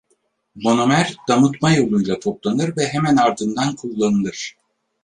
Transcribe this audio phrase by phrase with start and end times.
[0.55, 4.57] Monomer damıtma yoluyla toplanır ve hemen ardından kullanılır.